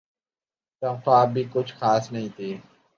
تنخواہ 0.81 1.25
بھی 1.33 1.43
کچھ 1.53 1.73
خاص 1.79 2.11
نہیں 2.11 2.29
تھی۔ 2.35 2.49